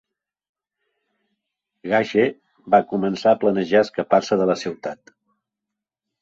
[1.91, 2.25] Gage
[2.77, 5.15] va començar a planejar escapar-se de la ciutat.